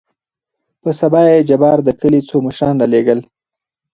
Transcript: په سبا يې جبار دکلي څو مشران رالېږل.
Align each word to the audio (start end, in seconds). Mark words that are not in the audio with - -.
په 0.81 0.89
سبا 0.99 1.21
يې 1.31 1.39
جبار 1.49 1.77
دکلي 1.87 2.21
څو 2.29 2.35
مشران 2.47 2.75
رالېږل. 2.81 3.19